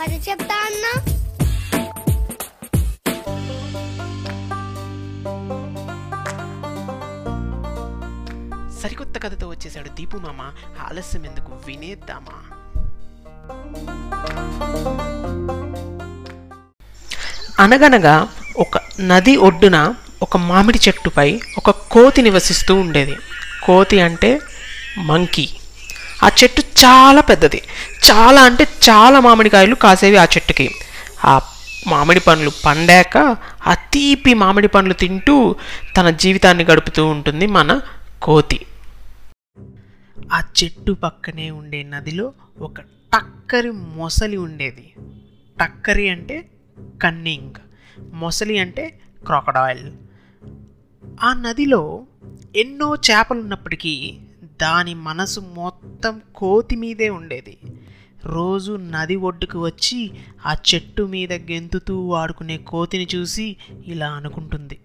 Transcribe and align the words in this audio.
కథ 0.00 0.28
చెప్తా 0.28 0.54
అన్నా. 0.64 0.92
సరికొత్త 8.82 9.18
కథతో 9.22 9.48
వచ్చేసాడు 9.48 9.88
దీపు 9.88 10.16
మామ. 10.16 10.40
ఆలస్యం 10.80 11.26
ఎందుకు? 11.26 11.58
వినేద్దామా? 11.66 12.38
అనగనగా 17.58 18.28
ఒక 18.56 18.78
నది 19.00 19.36
ఒడ్డున 19.36 19.94
ఒక 20.22 20.36
మామిడి 20.36 20.80
చెట్టుపై 20.88 21.40
ఒక 21.58 21.70
కోతి 21.70 22.22
నివసిస్తూ 22.22 22.74
ఉండేది. 22.74 23.16
కోతి 23.64 24.00
అంటే 24.00 24.40
మంకీ. 24.98 25.48
ఆ 26.22 26.30
చెట్టు 26.42 26.60
చాలా 26.60 27.20
పెద్దది. 27.20 27.62
చాలా 28.10 28.42
అంటే 28.42 28.64
చాలా 28.64 29.20
మామిడికాయలు 29.20 29.74
కాసేవి 29.74 30.16
ఆ 30.16 30.24
చెట్టుకి. 30.24 30.70
ఆ 31.24 31.40
మామిడి 31.86 32.20
పండ్లు 32.20 32.50
పండాక 32.66 33.36
ఆ 33.66 33.74
తీపి 33.74 34.34
మామిడి 34.34 34.68
పండ్లు 34.68 34.94
తింటూ 34.94 35.56
తన 35.96 36.10
జీవితాన్ని 36.10 36.64
గడుపుతూ 36.64 37.06
ఉంటుంది 37.06 37.46
మన 37.46 37.80
కోతి. 38.22 38.66
ఆ 40.32 40.42
చెట్టు 40.62 40.92
పక్కనే 40.92 41.50
ఉండే 41.50 41.82
నదిలో 41.82 42.32
ఒక 42.60 42.80
టక్కరి 42.80 43.70
మొసలి 43.70 44.36
ఉండేది. 44.36 44.92
టక్కరి 45.60 46.08
అంటే 46.08 46.44
కన్నింగ్ 47.02 47.54
మొసలి 48.12 48.58
అంటే 48.58 48.98
క్రాకడాయిల్ 49.26 49.92
ఆ 51.22 51.32
నదిలో 51.32 52.02
ఎన్నో 52.56 52.94
చేపలు 52.94 53.40
ఉన్నప్పటికీ 53.40 54.14
దాని 54.62 54.94
మనసు 54.94 55.40
మొత్తం 56.02 56.22
కోతి 56.34 56.76
మీదే 56.76 57.08
ఉండేది. 57.08 57.52
రోజు 58.26 58.72
నది 58.92 59.16
ఒడ్డుకు 59.20 59.58
వచ్చి 59.58 59.98
ఆ 60.46 60.52
చెట్టు 60.68 61.02
మీద 61.04 61.32
గెంతుతూ 61.50 62.12
ఆడుకునే 62.12 62.56
కోతిని 62.62 63.06
చూసి 63.14 63.44
ఇలా 63.86 64.08
అనుకుంటుంది. 64.12 64.76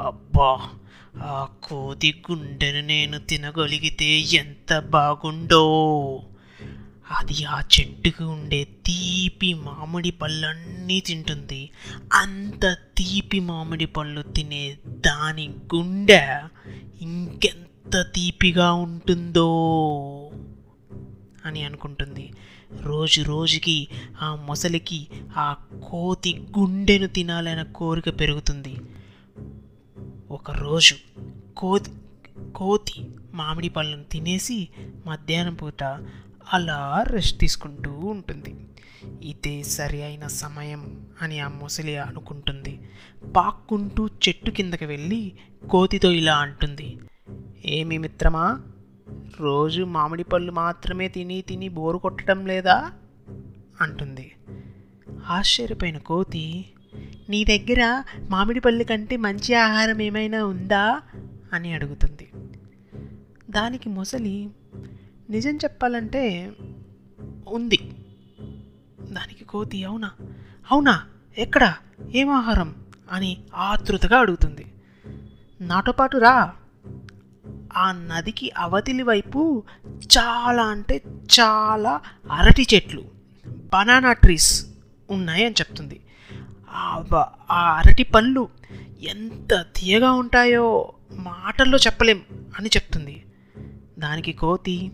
అబ్బా 0.00 0.48
ఆ 1.32 1.36
కోతి 1.62 2.10
గుండెను 2.26 2.82
నేను 2.86 3.18
తినగలిగితే 3.28 4.08
ఎంత 4.34 4.78
బాగుండో! 4.88 5.62
అది 7.10 7.44
ఆ 7.48 7.60
చెట్టుకు 7.74 8.24
ఉండే 8.28 8.62
తీపి 8.86 9.52
మామిడి 9.66 10.10
పళ్ళన్నీ 10.20 11.00
తింటుంది. 11.00 11.62
అంత 12.14 12.64
తీపి 12.96 13.40
మామిడి 13.42 13.86
పళ్ళు 13.90 14.22
తినే 14.36 14.64
దాని 15.06 15.48
గుండె 15.74 16.22
ఇంకెంత 17.00 17.64
తీపిగా 18.14 18.70
ఉంటుందో! 18.86 19.48
అని 21.48 21.64
అనుకుంటుంది. 21.64 22.32
రోజు 22.80 23.22
రోజుకి 23.22 23.88
ఆ 24.22 24.34
మొసలికి 24.34 25.06
ఆ 25.36 25.56
కోతి 25.90 26.46
గుండెను 26.58 27.06
తినాలన్న 27.06 27.62
కోరిక 27.62 28.20
పెరుగుతుంది. 28.20 28.76
ఒకరోజు 30.30 30.94
కోతి 31.56 31.90
కోతి 32.54 33.10
మామిడి 33.34 33.68
పళ్ళను 33.68 34.04
తినేసి 34.04 34.68
మధ్యాహ్నం 35.06 35.54
పూట 35.54 35.82
అలా 36.52 37.04
రెస్ట్ 37.06 37.38
తీసుకుంటూ 37.38 37.90
ఉంటుంది. 37.90 38.54
ఇదే 39.22 39.62
సరి 39.62 40.02
అయిన 40.02 40.26
సమయం 40.26 41.06
అని 41.22 41.40
ఆ 41.40 41.48
ముసలి 41.48 41.96
అనుకుంటుంది. 41.96 42.80
పాక్కుంటూ 43.36 44.06
చెట్టు 44.06 44.50
కిందకి 44.50 44.84
వెళ్ళి 44.84 45.32
కోతితో 45.70 46.10
ఇలా 46.10 46.36
అంటుంది. 46.36 46.98
ఏమి 47.64 47.98
మిత్రమా 47.98 48.60
రోజు 49.36 49.82
మామిడి 49.82 50.24
పళ్ళు 50.24 50.52
మాత్రమే 50.52 51.08
తిని 51.08 51.40
తిని 51.40 51.68
బోరు 51.68 51.98
కొట్టడం 51.98 52.46
లేదా? 52.46 52.92
అంటుంది. 53.80 54.32
ఆశ్చర్యపోయిన 55.26 55.98
కోతి 55.98 56.66
నీ 57.28 57.44
దగ్గర 57.44 58.02
మామిడి 58.30 58.60
పళ్ళు 58.60 58.84
కంటే 58.84 59.16
మంచి 59.16 59.54
ఆహారం 59.54 60.02
ఏమైనా 60.02 60.44
ఉందా? 60.44 61.02
అని 61.52 61.72
అడుగుతుంది. 61.72 62.28
దానికి 63.50 63.88
మొసలి 63.88 64.50
నిజం 65.30 65.56
చెప్పాలంటే 65.56 66.52
ఉంది. 67.48 67.94
దానికి 69.12 69.44
కోతి 69.44 69.84
అవునా? 69.84 70.10
అవునా? 70.70 71.06
ఎక్కడ? 71.38 71.74
ఏం 72.14 72.30
ఆహారం? 72.30 72.74
అని 73.12 73.42
ఆతృతగా 73.54 74.18
అడుగుతుంది. 74.18 74.66
నాతో 75.60 75.92
పాటు 75.92 76.18
రా. 76.18 76.56
ఆ 77.76 77.92
నదికి 77.92 78.52
అవతలి 78.58 79.02
వైపు 79.02 79.64
చాలా 80.18 80.62
అంటే 80.62 81.02
చాలా 81.40 82.00
అరటి 82.32 82.66
చెట్లు 82.74 83.04
బనానా 83.74 84.12
ట్రీస్ 84.12 84.66
ఉన్నాయి 85.10 85.44
అని 85.44 85.54
చెప్తుంది. 85.60 86.00
ఆ 86.70 87.04
ఆ 87.50 87.72
అరటి 87.72 88.02
పళ్ళు 88.02 88.48
ఎంత 89.02 89.66
తీయగా 89.76 90.12
ఉంటాయో 90.12 90.92
మాటల్లో 91.12 91.78
చెప్పలేం 91.78 92.22
అని 92.58 92.68
చెప్తుంది. 92.68 93.24
దానికి 93.98 94.32
కోతి 94.32 94.92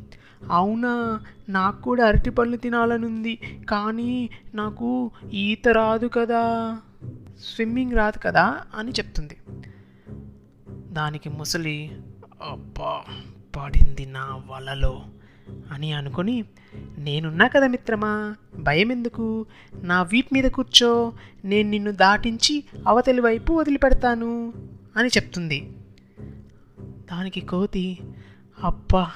అవునా 0.51 1.21
నాకు 1.49 1.83
కూడా 1.83 2.07
అరటి 2.07 2.31
పళ్ళు 2.31 2.57
తినాలనుంది 2.57 3.39
కానీ 3.71 4.31
నాకు 4.55 5.11
ఈత 5.33 5.69
రాదు 5.69 6.07
కదా 6.07 6.79
స్విమ్మింగ్ 7.45 7.93
రాదు 7.93 8.19
కదా 8.19 8.61
అని 8.75 8.91
చెప్తుంది. 8.91 9.37
దానికి 10.93 11.29
ముసలి 11.29 11.99
అబ్బా 12.45 13.05
పడింది 13.57 14.07
నా 14.07 14.43
వలలో 14.47 15.03
అని 15.71 15.93
అనుకొని 15.93 16.45
నేనున్నా 16.99 17.47
కదా 17.47 17.67
మిత్రమా 17.67 18.37
భయం 18.59 18.93
ఎందుకు 18.93 19.47
నా 19.75 20.03
వీప్ 20.03 20.35
మీద 20.35 20.45
కూర్చో 20.45 21.13
నేను 21.45 21.71
నిన్ను 21.71 21.93
దాటించి 21.93 22.65
అవతలి 22.89 23.21
వైపు 23.21 23.53
వదిలిపెడతాను 23.53 24.53
అని 24.97 25.09
చెప్తుంది. 25.09 25.71
దానికి 27.13 27.41
కోతి 27.41 27.99
అబ్బా 28.65 29.11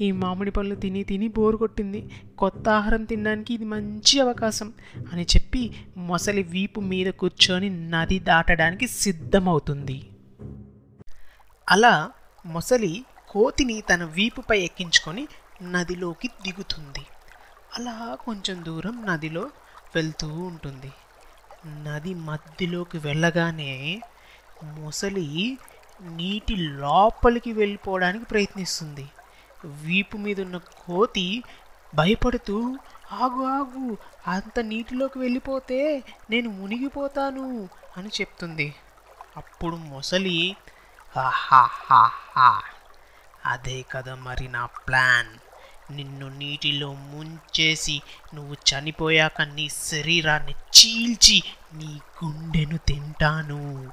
ఈ 0.00 0.12
మామిడి 0.12 0.50
పళ్ళు 0.50 0.74
తిని 0.74 1.02
తిని 1.02 1.28
బోరు 1.28 1.56
కొట్టింది. 1.56 2.10
కొత్త 2.38 2.68
ఆహారం 2.68 3.04
తినడానికి 3.04 3.54
ఇది 3.54 3.64
మంచి 3.64 4.20
అవకాశం 4.20 4.72
అని 5.12 5.22
చెప్పి 5.22 5.72
మొసలి 5.96 6.42
వీపు 6.42 6.80
మీద 6.80 7.06
కూర్చొని 7.06 7.90
నది 7.90 8.18
దాటడానికి 8.18 8.86
సిద్ధమవుతుంది. 8.86 10.02
అలా 11.68 12.10
మొసలి 12.46 13.04
కోతిని 13.30 13.80
తన 13.80 14.04
వీపుపై 14.04 14.60
ఎక్కించుకొని 14.60 15.28
నదిలోకి 15.62 16.28
దిగుతుంది. 16.28 17.06
అలా 17.78 18.18
కొంచెం 18.24 18.64
దూరం 18.64 19.06
నదిలో 19.06 19.50
వెళ్తూ 19.94 20.28
ఉంటుంది. 20.28 20.92
నది 21.66 22.14
మధ్యలోకి 22.14 22.98
వెళ్ళగానే 22.98 24.02
మొసలి 24.62 25.58
నీటి 26.00 26.56
లోపలికి 26.56 27.52
వెళ్ళిపోవడానికి 27.52 28.24
ప్రయత్నిస్తుంది. 28.24 29.08
వీపు 29.66 30.16
మీద 30.16 30.40
ఉన్న 30.40 30.56
కోతి 30.56 31.44
భయపడుతూ 31.94 32.78
ఆగు 33.12 33.44
ఆగు 33.44 33.96
అంత 34.26 34.60
నీటిలోకి 34.60 35.18
వెళ్ళిపోతే 35.18 36.04
నేను 36.30 36.50
మునిగిపోతాను 36.50 37.68
అని 37.96 38.08
చెప్తుంది. 38.08 38.74
అప్పుడు 39.36 39.76
మొసలి 39.76 40.56
అదే 43.46 43.82
కదా 43.82 44.14
మరి 44.14 44.48
నా 44.48 44.66
ప్లాన్. 44.66 45.38
నిన్ను 45.92 46.28
నీటిలో 46.28 46.94
ముంచేసి 46.94 48.02
నువ్వు 48.34 48.54
చనిపోయాక 48.54 49.42
నీ 49.42 49.68
శరీరాన్ని 49.68 50.52
చీల్చి 50.52 51.42
నీ 51.72 52.00
గుండెను 52.24 52.78
తింటాను 52.78 53.92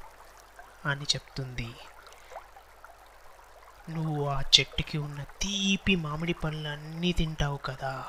అని 0.86 1.04
చెప్తుంది. 1.04 1.76
నువ్వు 3.90 4.30
ఆ 4.30 4.42
చెట్టుకి 4.42 4.98
ఉన్న 4.98 5.24
తీపి 5.24 5.96
మామిడి 5.96 6.34
పళ్ళు 6.34 6.70
అన్నీ 6.70 7.12
తింటావు 7.12 7.58
కదా. 7.58 8.06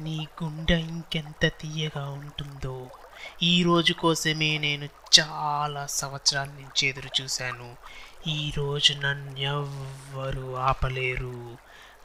నీ 0.00 0.28
గుండె 0.42 0.74
ఇంకెంత 0.74 1.46
తీయగా 1.46 2.04
ఉంటుందో. 2.10 2.90
ఈ 3.42 3.62
రోజు 3.62 3.92
కోసమే 3.92 4.58
నేను 4.58 4.88
చాలా 5.20 5.86
సంవత్సరాల 5.86 6.46
నుంచి 6.46 6.86
ఎదురు 6.86 7.22
చూశాను. 7.22 7.76
ఈ 8.26 8.52
రోజు 8.56 8.92
నన్ను 8.92 9.38
ఎవ్వరు 9.38 10.56
ఆపలేరు 10.56 11.58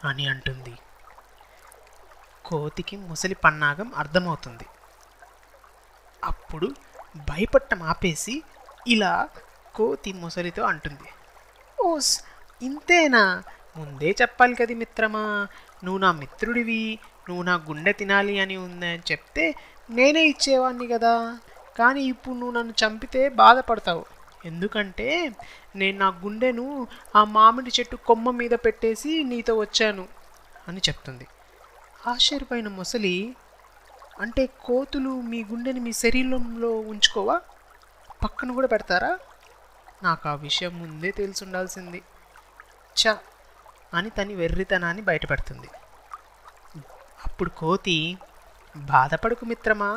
అని 0.04 0.28
అంటుంది. 0.28 0.74
కోతికి 2.46 2.98
ముసలి 2.98 3.36
పన్నాగం 3.36 3.96
అర్థమవుతుంది. 3.96 4.66
అప్పుడు 6.24 6.76
భయపట్టం 7.18 7.84
ఆపేసి 7.84 8.44
ఇలా 8.88 9.30
కోతి 9.76 10.14
ముసలితో 10.14 10.64
అంటుంది. 10.64 11.10
ఓస్ 11.82 12.24
ఇంతేనా? 12.62 13.44
ముందే 13.78 14.16
చెప్పాలి 14.22 14.56
కదా 14.56 14.76
మిత్రమా? 14.76 15.48
నువ్వు 15.84 15.98
నా 15.98 16.12
మిత్రుడివి 16.12 17.00
నువ్వు 17.30 17.44
నా 17.44 17.56
గుండె 17.56 17.92
తినాలి 17.92 18.40
అని 18.40 18.58
ఉందని 18.58 19.02
చెప్తే 19.12 19.56
నేనే 19.90 20.26
ఇచ్చేవాడిని 20.26 20.88
కదా. 20.88 21.40
కానీ 21.78 22.02
ఇప్పుడు 22.04 22.36
నువ్వు 22.36 22.52
నన్ను 22.52 22.74
చంపితే 22.86 23.30
బాధపడతావు. 23.30 24.06
ఎందుకంటే 24.46 25.32
నేను 25.76 25.98
నా 25.98 26.08
గుండెను 26.08 26.88
ఆ 27.16 27.24
మామిడి 27.24 27.72
చెట్టు 27.80 27.96
కొమ్మ 27.96 28.32
మీద 28.32 28.52
పెట్టేసి 28.52 29.24
నీతో 29.24 29.56
వచ్చాను 29.58 30.08
అని 30.68 30.78
చెప్తుంది. 30.78 31.28
ఆశ్చర్యపోయిన 32.08 32.68
ముసలి 32.68 33.36
అంటే 34.20 34.46
కోతులు 34.46 35.10
మీ 35.10 35.44
గుండెని 35.44 35.80
మీ 35.80 35.94
శరీరంలో 35.94 36.80
ఉంచుకోవా? 36.80 37.42
పక్కన 38.24 38.52
కూడా 38.52 38.68
పెడతారా? 38.68 39.20
నాకు 40.04 40.30
ఆ 40.30 40.36
విషయం 40.36 40.80
ముందే 40.80 41.12
తెలిసి 41.12 41.44
ఉండాల్సింది. 41.44 42.02
చ 43.02 43.18
అని 43.94 44.10
తని 44.10 44.36
వెర్రితనాన్ని 44.36 45.04
బయటపెడుతుంది. 45.04 45.68
అప్పుడు 47.38 47.50
కోతి 47.50 48.18
బాధపడకు 48.78 49.46
మిత్రమా 49.46 49.90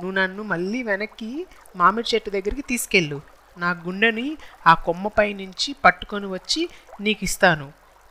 నువ్వు 0.00 0.10
నన్ను 0.10 0.42
మళ్ళీ 0.42 0.82
వెనక్కి 0.82 1.46
మామిడి 1.76 2.14
చెట్టు 2.14 2.30
దగ్గరికి 2.30 2.62
తీసుకెళ్ళు. 2.62 3.20
నా 3.58 3.70
గుండెని 3.70 4.36
ఆ 4.66 4.74
కొమ్మపై 4.74 5.32
నుంచి 5.32 5.76
పట్టుకొని 5.84 6.26
వచ్చి 6.26 6.68
నీకు 7.00 7.24
ఇస్తాను. 7.24 7.64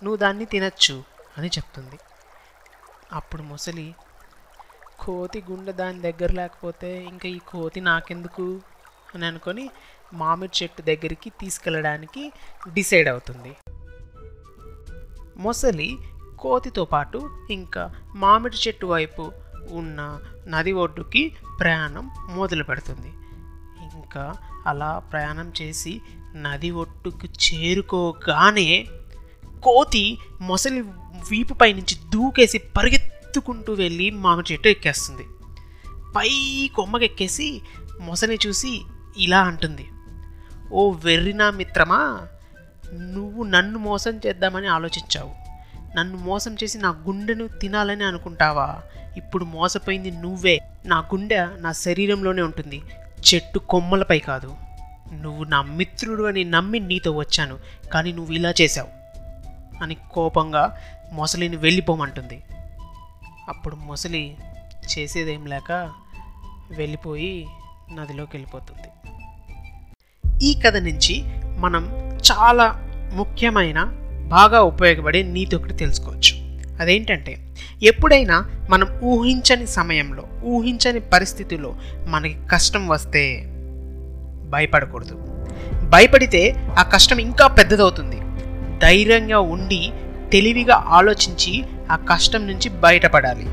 నువ్వు 0.04 0.16
దాన్ని 0.16 0.46
తినచ్చు 0.46 1.04
అని 1.38 1.48
చెప్తుంది. 1.48 2.00
అప్పుడు 3.14 3.42
ముసలి 3.42 3.96
కోతి 5.00 5.44
గుండె 5.52 5.72
దాని 5.72 6.02
దగ్గర 6.02 6.32
లేకపోతే 6.32 7.04
ఇంకా 7.04 7.30
ఈ 7.30 7.40
కోతి 7.40 7.82
నాకెందుకు? 7.82 8.62
అని 9.16 9.26
అనుకొని 9.26 9.70
మామిడి 10.14 10.64
చెట్టు 10.64 10.82
దగ్గరికి 10.82 11.30
తీసుకెళ్ళడానికి 11.30 12.34
డిసైడ్ 12.74 13.08
అవుతుంది. 13.08 13.56
మొసలి 15.38 15.98
కోతితో 16.44 16.86
పాటు 16.86 17.20
ఇంకా 17.52 17.84
మామిడి 18.16 18.58
చెట్టు 18.68 18.86
వైపు 18.86 19.32
ఉన్న 19.70 20.20
నది 20.48 20.72
ఒడ్డుకి 20.72 21.36
ప్రయాణం 21.60 22.12
మొదలు 22.30 22.64
పెడుతుంది. 22.64 23.12
ఇంకా 23.96 24.34
అలా 24.68 25.00
ప్రయాణం 25.00 25.52
చేసి 25.62 26.02
నది 26.36 26.72
ఒడ్డుకు 26.72 27.28
చేరుకోగానే 27.46 28.88
కోతి 29.64 30.18
మొసలి 30.42 30.82
వీపుపై 31.32 31.74
నుంచి 31.74 31.96
దూకేసి 32.10 32.58
పరిగెత్తుకుంటూ 32.58 33.74
వెళ్ళి 33.74 34.12
మామిడి 34.12 34.54
చెట్టు 34.54 34.68
ఎక్కేస్తుంది. 34.68 35.26
పై 36.16 36.30
కొమ్మకెక్కేసి 36.76 37.62
మొసలి 38.02 38.40
చూసి 38.48 38.82
ఇలా 39.18 39.42
అంటుంది. 39.42 39.86
ఓ 40.72 40.92
వెర్రినా 40.92 41.50
మిత్రమా 41.50 42.28
నువ్వు 42.94 43.44
నన్ను 43.44 43.80
మోసం 43.80 44.14
చేద్దామని 44.26 44.68
ఆలోచించావు. 44.68 45.43
నన్ను 45.96 46.18
మోసం 46.18 46.56
చేసి 46.64 46.78
నా 46.78 46.90
గుండెను 46.90 47.48
తినాలని 47.48 48.04
అనుకుంటావా? 48.04 48.82
ఇప్పుడు 49.18 49.46
మోసపోయింది 49.46 50.12
నువ్వే. 50.12 50.60
నా 50.86 51.00
గుండె 51.00 51.48
నా 51.58 51.72
శరీరంలోనే 51.72 52.42
ఉంటుంది. 52.42 52.82
చెట్టు 53.34 53.60
కొమ్మలపై 53.60 54.20
కాదు. 54.20 54.56
నువ్వు 55.14 55.44
నా 55.44 55.62
మిత్రుడు 55.62 56.24
అని 56.24 56.44
నమ్మి 56.44 56.80
నీతో 56.80 57.12
వచ్చాను. 57.12 57.58
కానీ 57.94 58.12
నువ్వు 58.12 58.34
ఇలా 58.34 58.54
చేశావు. 58.62 58.88
అని 59.84 59.98
కోపంగా 60.12 60.78
మొసలిని 61.12 61.56
వెళ్ళిపోమంటుంది. 61.56 62.44
అప్పుడు 63.50 63.76
మొసలి 63.76 64.38
చేసేదేం 65.00 65.46
లేక 65.46 65.92
వెళ్ళిపోయి 66.72 67.48
నదిలోకి 67.94 68.38
వెళ్ళిపోతుంది. 68.38 68.88
ఈ 70.46 70.62
కథ 70.62 70.76
నుంచి 70.76 71.24
మనం 71.58 71.86
చాలా 72.10 72.80
ముఖ్యమైన 73.14 74.03
బాగా 74.30 74.62
ఉపయోగపడే 74.62 75.24
నీతి 75.24 75.56
ఒకటి 75.56 75.74
తెలుసుకోవచ్చు. 75.74 76.60
అదేంటంటే 76.82 77.56
ఎప్పుడైనా 77.84 78.50
మనం 78.70 78.88
ఊహించని 79.04 79.68
సమయంలో 79.68 80.24
ఊహించని 80.44 81.00
పరిస్థితిలో 81.00 81.76
మనకి 82.08 82.38
కష్టం 82.52 82.88
వస్తే 82.88 83.44
భయపడకూడదు. 84.50 85.46
భయపడితే 85.90 86.52
ఆ 86.80 86.84
కష్టం 86.84 87.18
ఇంకా 87.18 87.48
పెద్దదవుతుంది. 87.48 88.20
ధైర్యంగా 88.80 89.40
ఉండి 89.40 89.92
తెలివిగా 90.32 90.84
ఆలోచించి 90.88 91.64
ఆ 91.92 91.96
కష్టం 91.96 92.48
నుంచి 92.48 92.70
బయటపడాలి. 92.70 93.46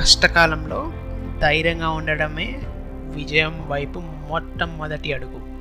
కష్టకాలంలో 0.00 0.92
ధైర్యంగా 1.40 1.88
ఉండడమే 1.88 2.58
విజయం 3.16 3.64
వైపు 3.68 3.98
మొట్టమొదటి 4.30 5.12
అడుగు. 5.12 5.51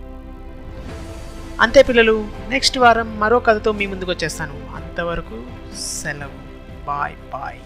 అంతే 1.62 1.82
పిల్లలు 1.84 2.28
నెక్స్ట్ 2.50 2.78
వారం 2.78 3.20
మరో 3.20 3.40
కథతో 3.40 3.72
మీ 3.72 3.86
ముందుకు 3.86 4.12
వచ్చేస్తాను 4.12 4.56
అంతవరకు 4.76 5.38
సెలవు. 5.80 6.38
Bye 6.86 7.16
bye. 7.34 7.60